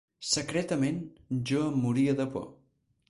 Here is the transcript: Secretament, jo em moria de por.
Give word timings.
Secretament, 0.29 0.97
jo 1.51 1.61
em 1.67 1.77
moria 1.85 2.17
de 2.23 2.27
por. 2.37 2.49